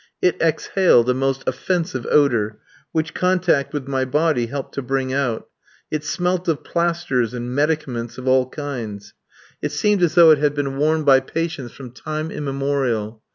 [0.19, 2.57] It exhaled a most offensive odour,
[2.91, 5.47] which contact with my body helped to bring out.
[5.91, 9.13] It smelt of plasters and medicaments of all kinds.
[9.61, 13.21] It seemed as though it had been worn by patients from time immemorial.